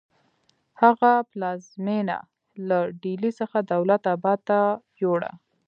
هغه 0.81 1.11
پلازمینه 1.31 2.17
له 2.67 2.79
ډیلي 3.03 3.31
څخه 3.39 3.57
دولت 3.73 4.01
اباد 4.15 4.39
ته 4.49 4.59
یوړه. 5.01 5.31